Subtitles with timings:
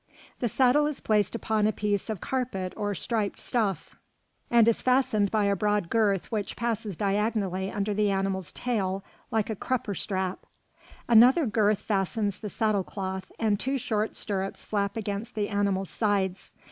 [0.39, 3.95] The saddle is placed upon a piece of carpet or striped stuff,
[4.49, 9.51] and is fastened by a broad girth which passes diagonally under the animal's tail like
[9.51, 10.47] a crupper strap;
[11.07, 16.51] another girth fastens the saddle cloth, and two short stirrups flap against the animal's sides.